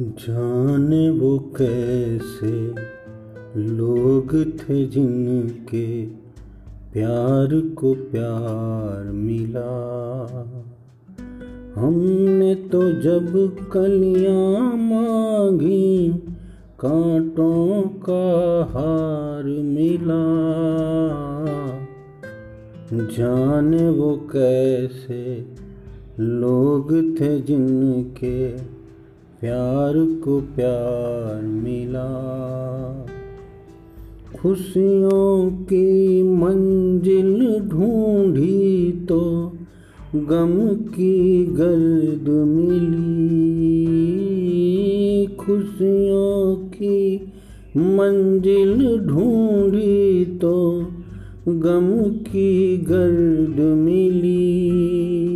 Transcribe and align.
जाने 0.00 1.10
वो 1.10 1.38
कैसे 1.38 2.74
लोग 3.60 4.34
थे 4.34 4.86
जिनके 4.86 6.06
प्यार 6.92 7.60
को 7.60 7.94
प्यार 7.94 9.04
मिला। 9.04 9.70
हमने 11.74 12.54
तो 12.54 12.92
जब 12.92 13.56
कलियाँ 13.72 14.76
मांगी, 14.76 16.08
कांटों 16.80 17.82
का 17.82 18.64
हार 18.72 19.44
मिला। 19.44 20.24
जाने 22.92 23.90
वो 23.90 24.16
कैसे 24.16 25.46
लोग 26.20 26.92
थे 27.20 27.40
जिनके 27.40 28.78
प्यार 29.40 29.94
को 30.24 30.40
प्यार 30.40 31.42
मिला। 31.42 32.08
खुशियों 34.36 35.50
की 35.50 36.22
मंजिल 36.22 37.60
ढूंढी 37.60 38.92
तो 38.92 39.52
गम 40.14 40.74
की 40.74 41.46
गर्द 41.46 42.28
मिली। 42.28 43.76
खुशियों 45.26 46.56
की 46.56 47.32
मंजिल 47.76 48.98
ढूंढी 48.98 50.24
तो 50.24 50.86
गम 51.48 52.10
की 52.10 52.76
गर्द 52.76 53.60
मिली। 53.60 55.27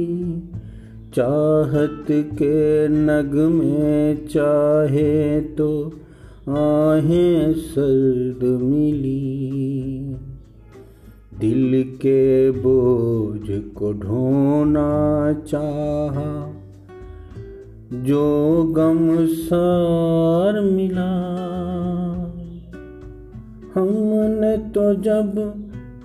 चाहत 1.14 2.06
के 2.10 2.88
नग 2.88 3.34
में 3.34 4.26
चाहे 4.26 5.40
तो 5.40 5.86
आहें 6.48 7.54
सर्द 7.54 8.44
मिली। 8.62 10.16
दिल 11.40 11.82
के 11.96 12.50
बोझ 12.50 13.74
को 13.74 13.92
ढोना 13.92 15.32
चाहा, 15.32 16.52
जो 17.92 18.62
गम 18.76 19.26
सार 19.26 20.60
मिला। 20.60 21.12
हमने 23.74 24.56
तो 24.56 24.94
जब 24.94 25.34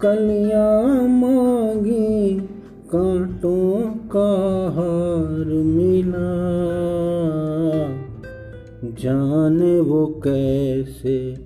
कलियाँ 0.02 1.08
मांगी 1.08 2.57
कांटों 2.96 3.96
का 4.16 4.30
हार 4.76 5.46
मिला। 5.46 6.34
जाने 8.84 9.80
वो 9.80 10.22
कैसे 10.24 11.38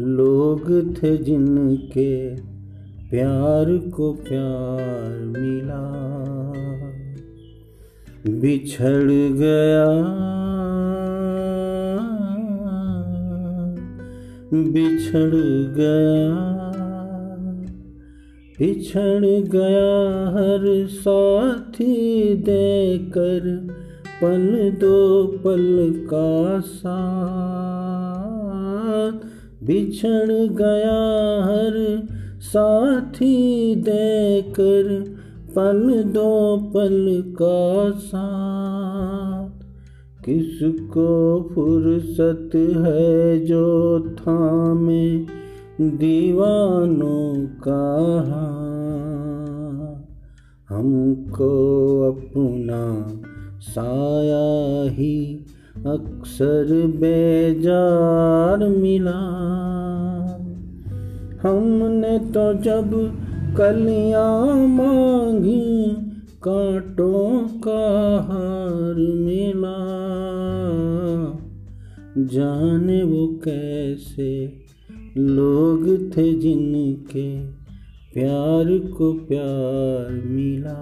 लोग 0.00 0.94
थे 1.02 1.16
जिनके 1.16 2.36
प्यार 3.10 3.90
को 3.90 4.12
प्यार 4.12 5.18
मिला। 5.24 5.92
बिछड़ 8.40 9.10
गया 9.32 10.26
बिछड़ 14.52 15.34
गया। 15.76 16.65
बिछड़ 18.58 19.24
गया 19.24 20.28
हर 20.28 20.86
साथी 20.90 22.34
देकर, 22.34 23.68
पल 24.22 24.76
दो 24.80 25.26
पल 25.26 26.04
का 26.14 26.60
साथ। 26.60 29.12
बिछड़ 29.64 30.32
गया 30.32 31.44
हर 31.44 32.06
साथी 32.40 33.74
देकर, 33.74 35.14
पल 35.56 36.02
दो 36.02 36.70
पल 36.74 37.24
का 37.42 37.98
साथ। 37.98 39.50
किसको 40.24 41.50
फुर्सत 41.54 42.50
है 42.56 43.44
जो 43.44 44.00
थामे 44.00 45.45
दीवानों 45.80 47.46
का 47.46 48.16
हमको 50.68 51.50
अपना 52.10 53.06
साया 53.60 54.90
ही 54.90 55.44
अक्सर 55.86 56.86
बेजार 56.86 58.68
मिला। 58.68 59.18
हमने 61.42 62.18
तो 62.18 62.54
जब 62.54 63.18
कलियाँ 63.56 64.66
मांगी, 64.66 65.92
कांटों 66.42 67.48
का 67.48 68.16
हार 68.20 68.94
मिला। 68.94 69.76
जाने 72.18 73.02
वो 73.02 73.26
कैसे 73.44 74.66
लोग 75.18 76.16
थे 76.16 76.32
जिनके 76.32 77.46
प्यार 78.14 78.88
को 78.88 79.12
प्यार 79.12 80.22
मिला। 80.26 80.74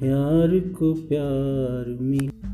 प्यार 0.00 0.60
को 0.60 0.94
प्यार 0.94 1.98
मिला। 2.00 2.53